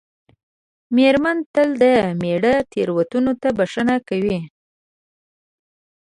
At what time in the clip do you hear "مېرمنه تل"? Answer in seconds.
0.95-1.69